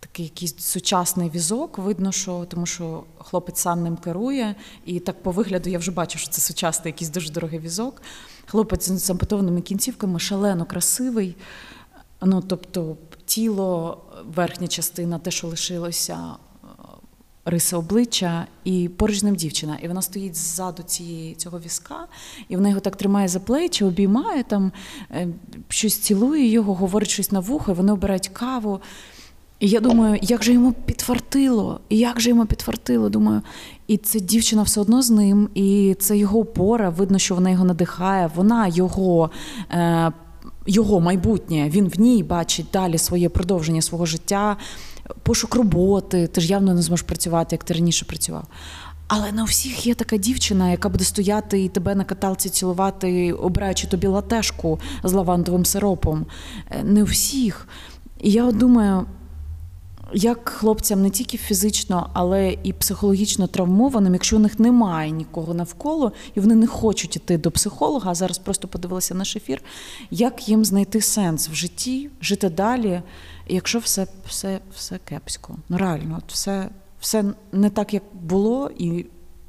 [0.00, 1.78] такий якийсь сучасний візок.
[1.78, 6.18] Видно, що тому що хлопець сам ним керує, і так по вигляду я вже бачу,
[6.18, 8.02] що це сучасний якийсь дуже дорогий візок.
[8.46, 11.36] Хлопець з ампутованими кінцівками, шалено красивий.
[12.22, 16.36] Ну, тобто тіло, верхня частина, те, що лишилося,
[17.44, 19.78] риси обличчя, і поруч з ним дівчина.
[19.82, 22.06] І вона стоїть ззаду цієї цього візка,
[22.48, 24.72] і вона його так тримає за плечі, обіймає там,
[25.10, 25.28] е,
[25.68, 28.80] щось цілує його, говорить щось на вухо, і вони обирають каву.
[29.60, 33.08] І я думаю, як же йому підфартило, і як же йому підфартило.
[33.08, 33.42] Думаю,
[33.86, 36.90] і це дівчина все одно з ним, і це його опора.
[36.90, 38.30] Видно, що вона його надихає.
[38.34, 39.30] Вона його.
[39.70, 40.12] Е,
[40.66, 44.56] його майбутнє, він в ній бачить далі своє продовження свого життя,
[45.24, 48.44] пошук роботи, ти ж явно не зможеш працювати, як ти раніше працював.
[49.08, 53.86] Але на всіх є така дівчина, яка буде стояти і тебе на каталці цілувати, обираючи
[53.86, 56.26] тобі латешку з лавандовим сиропом.
[56.70, 57.68] Е, не у всіх.
[58.20, 59.06] І я думаю,
[60.14, 66.12] як хлопцям не тільки фізично, але і психологічно травмованим, якщо у них немає нікого навколо,
[66.34, 69.62] і вони не хочуть іти до психолога, а зараз просто подивилися наш ефір,
[70.10, 73.02] як їм знайти сенс в житті, жити далі,
[73.48, 75.56] якщо все все, все кепсько.
[75.68, 76.68] Ну реально, от все
[77.00, 79.06] все не так, як було, і,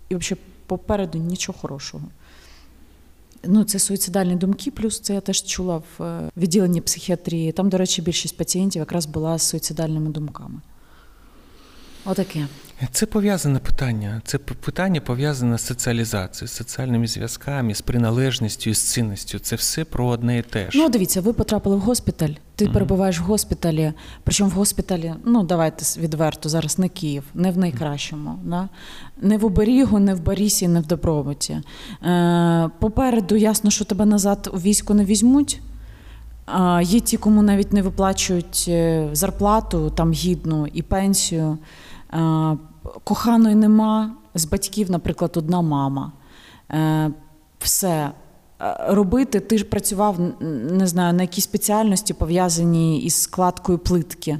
[0.09, 2.03] і взагалі попереду нічого хорошого.
[3.43, 7.51] Ну, це суїцидальні думки, плюс це я теж чула в е, відділенні психіатрії.
[7.51, 10.61] Там, до речі, більшість пацієнтів якраз була з суїцидальними думками.
[12.05, 12.47] Отаке.
[12.91, 14.21] Це пов'язане питання.
[14.25, 19.39] Це питання пов'язане з соціалізацією, з соціальними зв'язками, з приналежністю, з цінністю.
[19.39, 20.77] Це все про одне і те ж.
[20.77, 22.29] Ну, дивіться, ви потрапили в госпіталь.
[22.55, 22.73] Ти mm-hmm.
[22.73, 23.93] перебуваєш в госпіталі.
[24.23, 28.69] Причому в госпіталі, ну давайте відверто, зараз не Київ, не в найкращому, да?
[29.21, 31.61] не в оберігу, не в Барісі, не в добробуті.
[32.03, 35.61] Е, Попереду ясно, що тебе назад у військо не візьмуть.
[36.47, 41.57] Е, є ті, кому навіть не виплачують е, зарплату там гідну і пенсію.
[42.13, 42.57] Е,
[43.03, 46.11] коханої нема, з батьків, наприклад, одна мама.
[46.71, 47.11] Е,
[47.59, 48.11] все.
[48.61, 50.19] Е, робити, ти ж працював
[50.71, 54.39] не знаю, на якійсь спеціальності пов'язані із складкою плитки.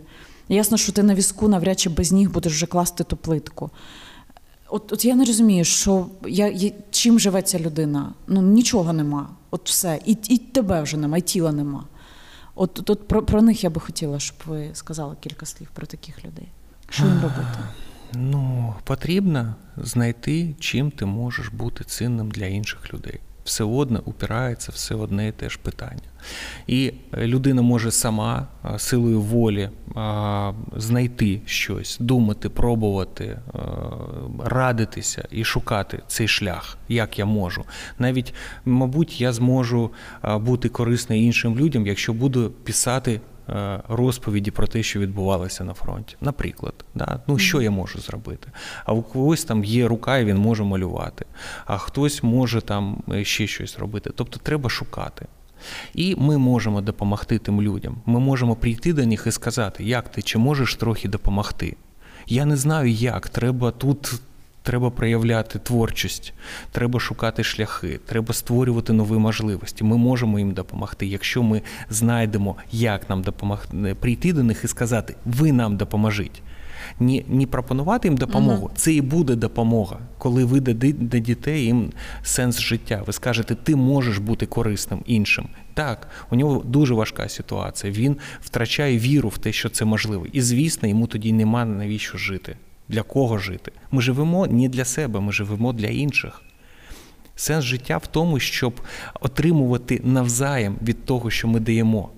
[0.50, 3.70] Ясно, що ти на візку навряд чи без ніг будеш вже класти ту плитку.
[4.70, 8.14] От от я не розумію, що я, я, чим живе ця людина.
[8.28, 9.30] Ну нічого нема.
[9.52, 10.00] От все.
[10.06, 11.84] І і тебе вже нема, і тіла нема.
[12.56, 16.26] От от про, про них я би хотіла, щоб ви сказали кілька слів про таких
[16.26, 16.48] людей.
[16.90, 17.60] Що їм робити?
[18.14, 23.20] Ну, потрібно знайти, чим ти можеш бути цінним для інших людей.
[23.44, 26.02] Все одне упирається, все одне і те ж питання.
[26.68, 29.70] І людина може сама силою волі
[30.76, 33.40] знайти щось, думати, пробувати,
[34.40, 37.64] радитися і шукати цей шлях, як я можу.
[38.00, 38.34] Навіть,
[38.66, 39.92] мабуть, я зможу
[40.24, 43.20] бути корисним іншим людям, якщо буду писати е,
[43.90, 46.16] розповіді про те, що відбувалося на фронті.
[46.22, 47.20] Наприклад, да?
[47.28, 48.48] ну що я можу зробити?
[48.86, 51.26] А у когось там є рука, і він може малювати,
[51.66, 54.12] а хтось може там ще щось робити.
[54.16, 55.26] Тобто треба шукати.
[55.94, 57.98] І ми можемо допомогти тим людям.
[58.06, 61.76] Ми можемо прийти до них і сказати, як ти чи можеш трохи допомогти.
[62.28, 63.30] Я не знаю, як.
[63.30, 64.22] Треба тут.
[64.66, 66.34] Треба проявляти творчість,
[66.72, 69.84] треба шукати шляхи, треба створювати нові можливості.
[69.84, 75.16] Ми можемо їм допомогти, якщо ми знайдемо, як нам допомогти, прийти до них і сказати,
[75.26, 76.42] ви нам допоможіть
[77.00, 81.92] ні, ні пропонувати їм допомогу, це і буде допомога, коли ви дадите їм
[82.24, 83.04] сенс життя.
[83.08, 85.48] Ви скажете, ти можеш бути корисним іншим.
[85.74, 87.94] Так, у нього дуже важка ситуація.
[87.94, 90.26] Він втрачає віру в те, що це можливо.
[90.32, 92.58] І звісно, йому тоді нема навіщо жити.
[92.90, 93.72] Для кого жити?
[93.92, 96.42] Ми живемо не для себе, ми живемо для інших.
[97.36, 98.82] Сенс життя в тому, щоб
[99.22, 102.10] отримувати навзаєм від того, що ми даємо.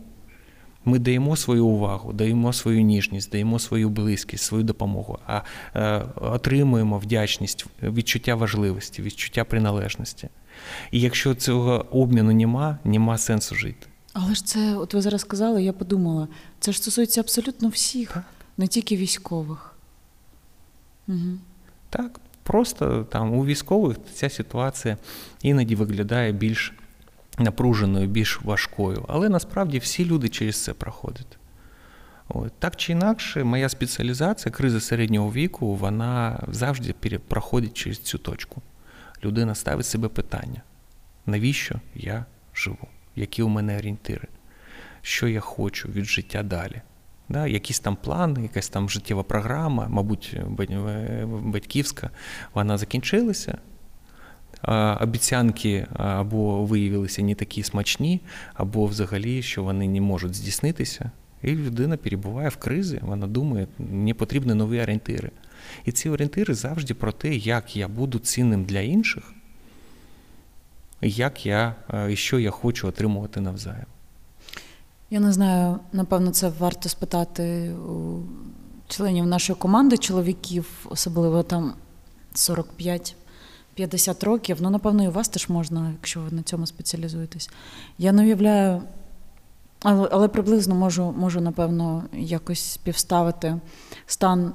[0.85, 5.41] Ми даємо свою увагу, даємо свою ніжність, даємо свою близькість, свою допомогу, а
[5.75, 10.29] е, отримуємо вдячність, відчуття важливості, відчуття приналежності.
[10.91, 13.87] І якщо цього обміну нема, нема сенсу жити.
[14.13, 16.27] Але ж це, от ви зараз сказали, я подумала,
[16.59, 18.23] це ж стосується абсолютно всіх, так.
[18.57, 19.76] не тільки військових.
[21.07, 21.37] Угу.
[21.89, 24.97] Так, просто там у військових ця ситуація
[25.41, 26.73] іноді виглядає більш
[27.37, 29.05] напруженою, більш важкою.
[29.07, 31.37] Але насправді всі люди через це проходять.
[32.29, 32.53] От.
[32.59, 36.93] Так чи інакше, моя спеціалізація, криза середнього віку, вона завжди
[37.27, 38.61] проходить через цю точку.
[39.23, 40.61] Людина ставить себе питання:
[41.25, 42.87] навіщо я живу?
[43.15, 44.27] Які у мене орієнтири?
[45.01, 46.81] Що я хочу від життя далі?
[47.29, 50.37] Да, Якісь там плани, якась там життєва програма, мабуть,
[51.43, 52.09] батьківська,
[52.53, 53.57] вона закінчилася
[55.01, 58.21] обіцянки або виявилися не такі смачні,
[58.53, 61.11] або взагалі, що вони не можуть здійснитися.
[61.43, 65.31] І людина перебуває в кризі, вона думає, мені потрібні нові орієнтири.
[65.85, 69.33] І ці орієнтири завжди про те, як я буду цінним для інших,
[71.01, 71.75] як я
[72.09, 73.85] і що я хочу отримувати навзаєм.
[75.09, 78.21] Я не знаю, напевно, це варто спитати у
[78.87, 81.73] членів нашої команди, чоловіків, особливо там
[82.33, 83.15] 45
[83.73, 87.49] 50 років, ну, напевно, і у вас теж можна, якщо ви на цьому спеціалізуєтесь.
[87.97, 88.81] Я не уявляю,
[89.81, 93.59] але але приблизно можу, можу, напевно, якось співставити
[94.05, 94.53] стан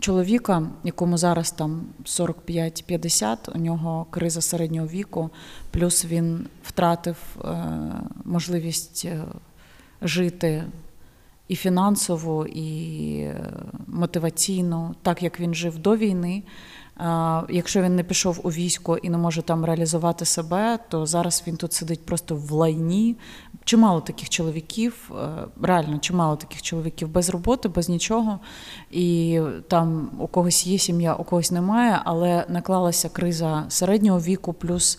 [0.00, 5.30] чоловіка, якому зараз там 45-50, у нього криза середнього віку,
[5.70, 7.64] плюс він втратив е,
[8.24, 9.24] можливість е,
[10.04, 10.64] жити.
[11.48, 13.52] І фінансово, і е,
[13.86, 16.42] мотиваційно, так як він жив до війни,
[17.48, 21.56] Якщо він не пішов у військо і не може там реалізувати себе, то зараз він
[21.56, 23.16] тут сидить просто в лайні.
[23.64, 25.28] Чимало таких чоловіків, е,
[25.62, 28.38] реально чимало таких чоловіків без роботи, без нічого.
[28.90, 34.98] І там у когось є сім'я, у когось немає, але наклалася криза середнього віку, плюс,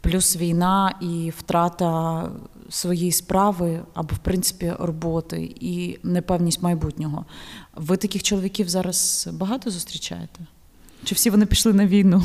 [0.00, 2.22] плюс війна і втрата.
[2.70, 7.24] Своєї справи або в принципі роботи і непевність майбутнього.
[7.76, 10.40] Ви таких чоловіків зараз багато зустрічаєте?
[11.04, 12.22] Чи всі вони пішли на війну?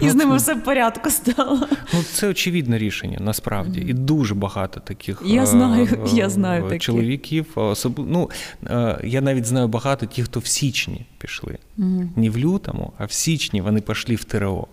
[0.00, 1.68] І з ними все в порядку стало.
[1.94, 3.80] Ну, це очевидне рішення, насправді.
[3.80, 7.46] І дуже багато таких я знаю, е, я знаю чоловіків.
[7.54, 7.98] Особ...
[8.08, 8.30] Ну,
[8.66, 11.58] е, Я навіть знаю багато тих, хто в січні пішли.
[12.16, 14.66] Не в лютому, а в січні вони пішли в ТРО.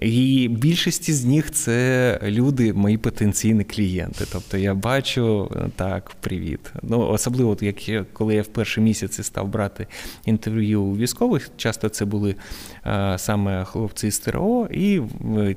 [0.00, 4.24] І більшість з них це люди, мої потенційні клієнти.
[4.32, 6.72] Тобто я бачу так, привіт.
[6.82, 9.86] Ну особливо, як я, коли я в перші місяці став брати
[10.24, 12.34] інтерв'ю у військових, часто це були
[12.82, 15.00] а, саме хлопці з ТРО і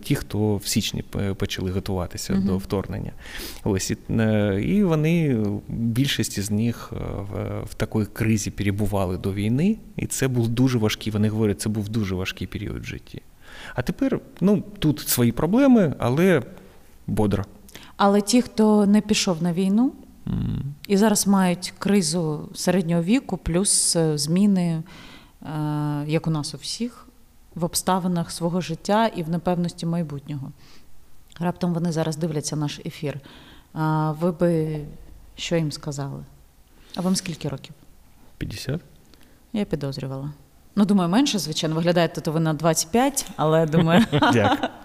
[0.03, 1.03] ті, хто в січні
[1.37, 3.11] почали готуватися uh до вторгнення.
[3.63, 9.33] Ось і, е, і вони більшість з них е, в, в такій кризі перебували до
[9.33, 11.13] війни, і це був дуже важкий.
[11.13, 13.21] Вони говорять, це був дуже важкий період в житті.
[13.75, 16.41] А тепер ну, тут свої проблеми, але
[17.07, 17.43] бодро.
[17.97, 19.93] Але ті, хто не пішов на війну
[20.27, 20.59] mm.
[20.87, 24.83] і зараз мають кризу середнього віку, плюс е, зміни, е,
[26.07, 27.07] як у нас у всіх,
[27.55, 30.51] в обставинах свого життя і в непевності майбутнього.
[31.39, 33.19] Раптом вони зараз дивляться наш ефір.
[34.19, 34.81] Ви би
[35.35, 36.23] що їм сказали?
[36.95, 37.75] А вам скільки років?
[38.37, 38.81] 50.
[39.53, 40.31] Я підозрювала.
[40.75, 44.05] Ну, думаю, менше, звичайно, виглядаєте то ви на 25, але думаю.
[44.11, 44.69] Дякую.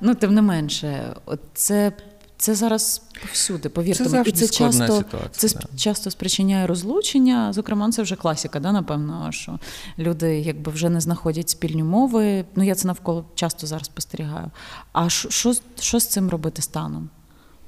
[0.00, 1.14] Ну, тим не менше,
[1.54, 1.92] це
[2.38, 4.28] це зараз повсюди, повірте це мені.
[4.28, 5.76] І це часто ситуація, це да.
[5.76, 7.52] часто спричиняє розлучення.
[7.52, 9.58] Зокрема, це вже класіка, да, напевно, що
[9.98, 12.44] люди якби вже не знаходять спільні мови.
[12.56, 14.50] Ну, я це навколо часто зараз спостерігаю.
[14.92, 17.10] А що, що з цим робити станом?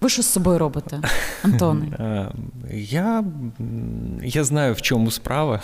[0.00, 1.00] Ви що з собою робите,
[1.42, 1.86] Антоне?
[2.00, 2.32] Е,
[2.74, 3.24] я
[4.22, 5.60] я знаю, в чому справа.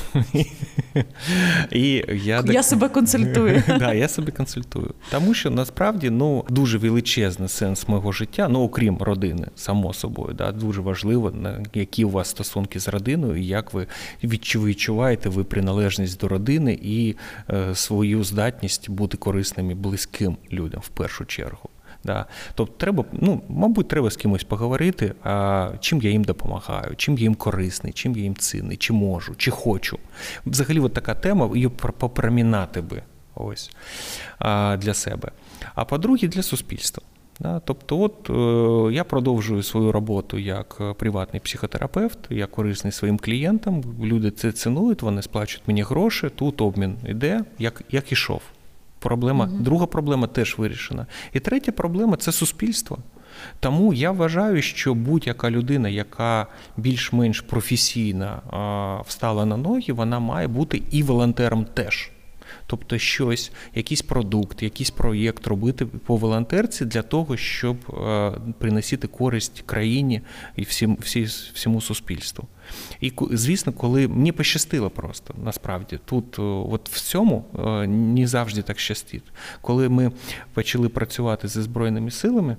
[1.70, 3.62] І Я я себе консультую.
[3.78, 4.94] Да, Я себе консультую.
[5.10, 10.34] Тому що насправді ну, дуже величезний сенс мого життя, ну окрім родини, само собою.
[10.34, 11.32] Да, Дуже важливо,
[11.74, 13.86] які у вас стосунки з родиною, і як ви
[14.24, 17.16] відчуваєте ви приналежність до родини і
[17.50, 21.68] е, свою здатність бути корисним і близьким людям в першу чергу.
[22.06, 22.26] Да.
[22.54, 27.22] Тобто, треба, ну, мабуть, треба з кимось поговорити, а чим я їм допомагаю, чим я
[27.22, 29.98] їм корисний, чим я їм цінний, чи можу, чи хочу.
[30.46, 33.02] Взагалі, от така тема, її попромінати би
[33.34, 33.70] ось,
[34.78, 35.30] для себе.
[35.74, 37.02] А по-друге, для суспільства.
[37.40, 43.82] Да, Тобто, от е, я продовжую свою роботу як приватний психотерапевт, я корисний своїм клієнтам.
[44.02, 46.28] Люди це цінують, вони сплачують мені гроші.
[46.34, 48.40] Тут обмін іде, як як ішов.
[49.06, 49.56] Проблема, угу.
[49.60, 51.06] друга проблема теж вирішена.
[51.32, 52.98] І третя проблема це суспільство.
[53.60, 58.42] Тому я вважаю, що будь-яка людина, яка більш-менш професійно
[59.06, 62.10] встала на ноги, вона має бути і волонтером теж.
[62.66, 69.62] Тобто щось, якийсь продукт, якийсь проєкт робити по волонтерці для того, щоб е, приносити користь
[69.66, 70.20] країні
[70.56, 72.48] і всім, всі, всьому суспільству.
[73.00, 78.62] І звісно, коли мені пощастило просто насправді тут, е, от в цьому е, не завжди
[78.62, 79.24] так щастить.
[79.60, 80.12] Коли ми
[80.54, 82.56] почали працювати зі збройними силами.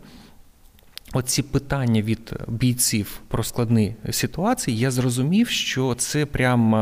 [1.18, 6.76] Оці питання від бійців про складні ситуації, я зрозумів, що це прям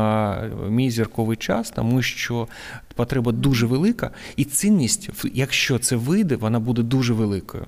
[0.70, 2.48] мій зірковий час, тому що
[2.94, 7.66] потреба дуже велика, і цінність, якщо це вийде, вона буде дуже великою.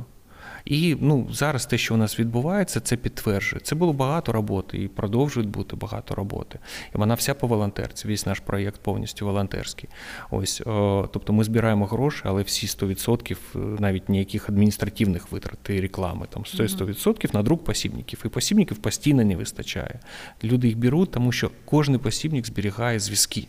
[0.68, 3.60] І ну, зараз те, що у нас відбувається, це підтверджує.
[3.60, 6.58] Це було багато роботи і продовжує бути багато роботи.
[6.94, 8.08] І вона вся по волонтерці.
[8.08, 9.88] Весь наш проєкт повністю волонтерський.
[10.30, 15.80] Ось, о, тобто ми збираємо гроші, але всі 100% е, навіть ніяких адміністративних витрат і
[15.80, 16.26] реклами.
[16.30, 18.22] Там 100% на друк посібників.
[18.24, 20.00] І посібників постійно не вистачає.
[20.44, 23.46] Люди їх беруть, тому що кожен посібник зберігає зв'язки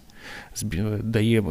[1.03, 1.43] дає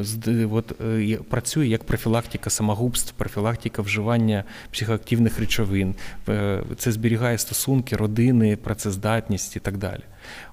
[0.53, 5.95] от, е, працює як профілактика самогубств, профілактика вживання психоактивних речовин.
[6.29, 10.03] Е, це зберігає стосунки, родини, працездатність і так далі.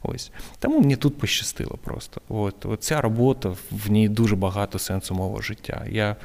[0.04, 2.21] Ось тому мені тут пощастило просто.
[2.30, 5.86] От, от ця робота в ній дуже багато сенсу мого життя.
[5.89, 6.15] Я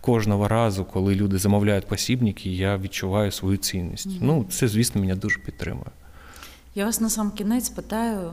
[0.00, 4.06] кожного разу, коли люди замовляють посібники, я відчуваю свою цінність.
[4.06, 4.18] Mm-hmm.
[4.20, 5.90] Ну, це, звісно, мене дуже підтримує.
[6.74, 8.32] Я вас на сам кінець питаю.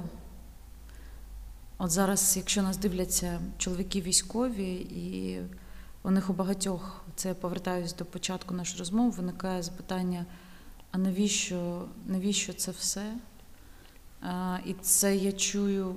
[1.77, 5.41] От зараз, якщо нас дивляться чоловіки військові, і
[6.03, 10.25] у них у багатьох це я повертаюсь до початку нашої розмови, виникає запитання:
[10.91, 13.13] а навіщо, навіщо це все?
[14.21, 15.95] А, І це я чую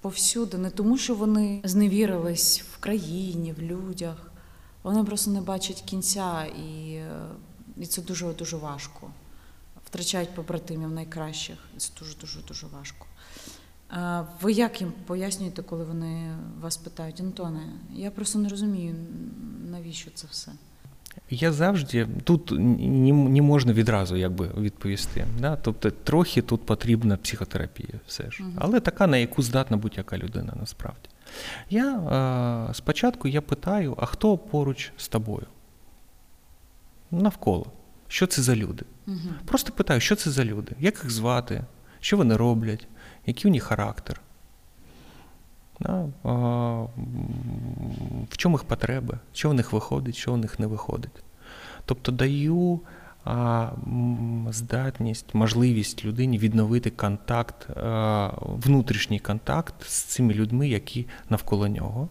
[0.00, 4.32] повсюди, не тому, що вони зневірились в країні, в людях.
[4.82, 7.00] Вони просто не бачать кінця, і
[7.76, 9.10] і це дуже дуже важко.
[9.86, 11.58] Втрачають побратимів найкращих.
[11.76, 13.06] Це дуже дуже дуже важко.
[14.40, 17.60] Ви як їм пояснюєте, коли вони вас питають, Антоне?
[17.94, 18.94] Я просто не розумію,
[19.70, 20.52] навіщо це все?
[21.30, 25.26] Я завжди тут не можна відразу якби відповісти.
[25.40, 25.56] Да?
[25.56, 28.42] Тобто трохи тут потрібна психотерапія, все ж.
[28.42, 28.52] Угу.
[28.56, 31.08] Але така, на яку здатна будь-яка людина насправді.
[31.70, 35.46] Я а, спочатку я питаю, а хто поруч з тобою?
[37.10, 37.66] Навколо.
[38.08, 38.84] Що це за люди?
[39.06, 39.16] Угу.
[39.44, 41.64] Просто питаю, що це за люди, як їх звати,
[42.00, 42.88] що вони роблять,
[43.26, 44.20] який у них характер,
[48.30, 51.22] в чому їх потреби, що в них виходить, що в них не виходить.
[51.84, 52.80] Тобто даю
[54.50, 57.68] здатність, можливість людині відновити контакт,
[58.40, 62.08] внутрішній контакт з цими людьми, які навколо нього,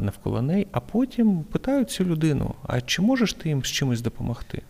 [0.00, 4.62] навколо неї, а потім питаю цю людину: а чи можеш ти їм з чимось допомогти?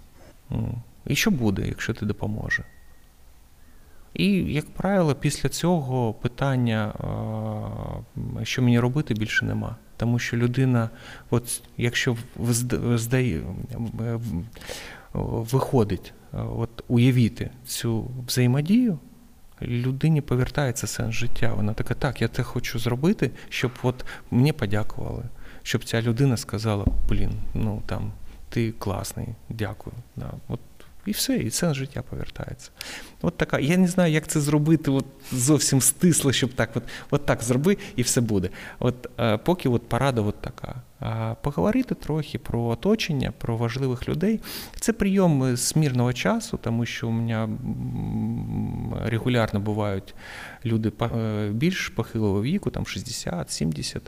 [1.07, 2.67] І що буде, якщо ти допоможеш?
[4.15, 6.93] І, як правило, після цього питання,
[8.43, 9.77] що мені робити, більше нема.
[9.97, 10.91] Тому що людина,
[11.31, 12.17] от якщо
[12.95, 13.43] здає,
[15.13, 18.99] виходить, от уявити цю взаємодію,
[19.63, 21.55] людині повертається сенс життя.
[21.55, 25.23] Вона така, так, я це хочу зробити, щоб от мені подякували,
[25.63, 28.13] щоб ця людина сказала, блін, ну там
[28.49, 29.97] ти класний, дякую.
[30.17, 30.61] Да, от
[31.07, 32.71] і все, і сенс життя повертається.
[33.23, 33.59] От така.
[33.59, 37.79] Я не знаю, як це зробити от зовсім стисло, щоб так от от так зроби,
[37.97, 38.51] і все буде.
[38.79, 40.83] От е, Поки от парада от така.
[41.43, 44.41] Поговорити трохи про оточення, про важливих людей.
[44.81, 47.49] Це прийом з мирного часу, тому що у мене
[49.05, 50.15] регулярно бувають
[50.65, 54.01] люди е, більш похилого віку, там 60-70,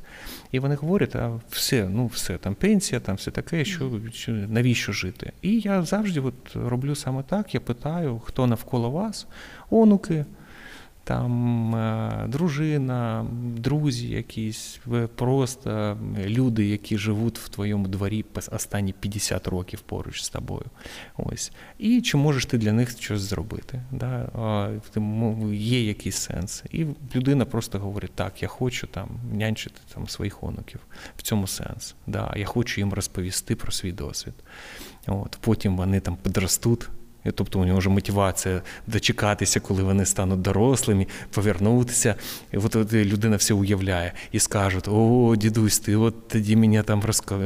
[0.53, 4.93] і вони говорять, а все, ну все, там пенсія, там все таке, що, що навіщо
[4.93, 5.33] жити?
[5.43, 9.27] І я завжди от роблю саме так, я питаю, хто навколо вас,
[9.71, 10.25] онуки
[11.05, 13.27] там е, дружина,
[13.57, 14.81] друзі, якісь
[15.15, 20.65] просто люди, які живуть в твоєму дворі останні 50 років поруч з тобою.
[21.17, 21.53] Ось.
[21.79, 23.83] І чи можеш ти для них щось зробити?
[23.91, 24.29] Да?
[25.53, 26.65] Є якийсь сенс.
[26.71, 30.81] І людина просто говорить, так, я хочу там нянчити там, своїх онуків.
[31.17, 31.95] В цьому сенс.
[32.07, 32.35] Да?
[32.37, 34.35] Я хочу їм розповісти про свій досвід.
[35.07, 35.39] От.
[35.41, 36.89] Потім вони там підростуть.
[37.35, 42.15] Тобто у нього вже мотивація дочекатися, коли вони стануть дорослими, повернутися.
[42.53, 47.03] І от, от людина все уявляє і скажуть: О, дідусь, ти от тоді мені там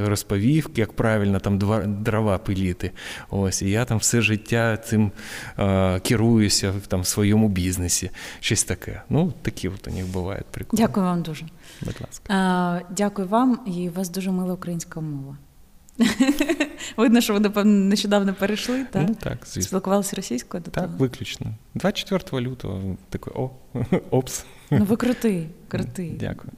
[0.07, 1.59] розповів, як правильно там
[2.03, 2.91] дрова пиліти.
[3.31, 5.13] Ось, І я там все життя цим
[5.59, 8.11] е, керуюся там, в своєму бізнесі.
[8.41, 9.03] Щось таке.
[9.11, 10.83] Ну, такі от у них бувають приколи.
[10.83, 11.47] Дякую вам дуже.
[11.83, 12.83] Будь ласка.
[12.97, 15.37] Дякую вам, і у вас дуже мила українська мова.
[16.97, 19.05] Видно, що ви, напевно, нещодавно перейшли, так?
[19.09, 19.63] Ну, так, звісно.
[19.63, 20.97] Спілкувалися російською до Так, того?
[20.99, 21.47] виключно.
[21.75, 23.51] 24 лютого такий о,
[24.11, 24.45] опс.
[24.71, 26.17] Ну, ви крутий, крутий.
[26.21, 26.53] Дякую.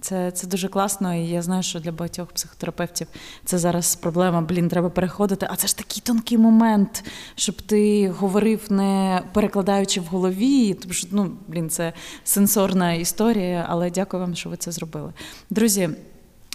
[0.00, 3.06] Це це дуже класно, і я знаю, що для багатьох психотерапевтів
[3.44, 4.40] це зараз проблема.
[4.40, 5.46] Блін, треба переходити.
[5.50, 10.74] А це ж такий тонкий момент, щоб ти говорив, не перекладаючи в голові.
[10.74, 11.92] Тому що ну, блін, це
[12.24, 15.12] сенсорна історія, але дякую вам, що ви це зробили.
[15.50, 15.80] Друзі,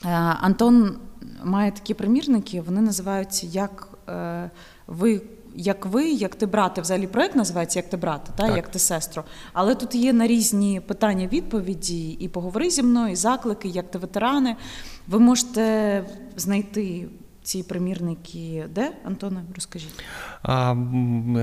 [0.06, 0.10] е,
[0.42, 0.98] Антон
[1.44, 4.52] має такі примірники, вони називаються як е,
[4.88, 5.22] ви.
[5.60, 8.48] Як ви, як ти брате, взагалі проект називається Як ти брате, та?
[8.48, 8.56] Так.
[8.56, 9.24] як ти сестру.
[9.54, 13.98] Але тут є на різні питання відповіді, і поговори зі мною, і заклики, як ти
[13.98, 14.56] ветерани.
[15.08, 16.04] Ви можете
[16.36, 17.08] знайти
[17.48, 20.04] ці примірники, де, Антоне, розкажіть?
[20.44, 20.76] А,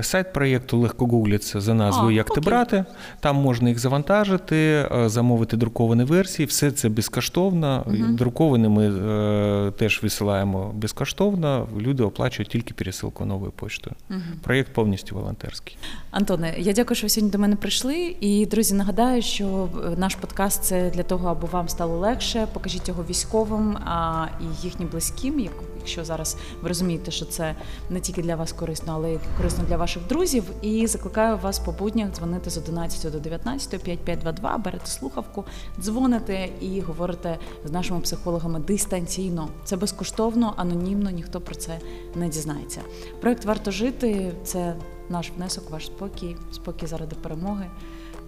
[0.01, 2.43] Сайт проєкту легко гуглиться за назвою а, Як окей.
[2.43, 2.85] ти брати.
[3.19, 6.45] Там можна їх завантажити, е, замовити друковані версії.
[6.45, 7.83] Все це безкоштовно.
[7.87, 7.95] Угу.
[7.97, 11.67] Друковані ми е, теж висилаємо безкоштовно.
[11.77, 13.95] Люди оплачують тільки пересилку новою поштою.
[14.09, 14.19] Угу.
[14.43, 15.77] Проєкт повністю волонтерський.
[16.11, 18.15] Антоне, я дякую, що ви сьогодні до мене прийшли.
[18.19, 22.47] І друзі, нагадаю, що наш подкаст це для того, аби вам стало легше.
[22.53, 25.39] Покажіть його військовим а, і їхнім близьким,
[25.85, 27.55] якщо зараз ви розумієте, що це
[27.89, 30.43] не тільки для вас корисно, але й корисно для ваших друзів.
[30.61, 35.45] І закликаю вас по буднях дзвонити з 11 до 19, 5522, берете слухавку,
[35.79, 39.49] дзвоните і говорите з нашими психологами дистанційно.
[39.63, 41.79] Це безкоштовно, анонімно, ніхто про це
[42.15, 42.81] не дізнається.
[43.21, 44.75] Проект варто жити це
[45.09, 47.65] наш внесок, ваш спокій, спокій заради перемоги.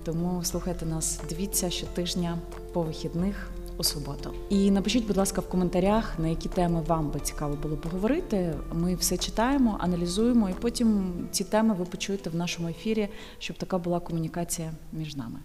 [0.04, 2.38] Тому слухайте нас, дивіться щотижня
[2.74, 4.34] по вихідних у суботу.
[4.50, 8.54] І напишіть, будь ласка, в коментарях, на які теми вам би цікаво було поговорити.
[8.74, 13.10] Ми все читаємо, аналізуємо, і потім ці теми ви почуєте в нашому ефірі,
[13.40, 15.40] щоб така була комунікація між нами.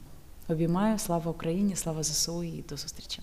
[0.48, 3.20] Обіймаю, слава Україні, слава ЗСУ і до зустрічі.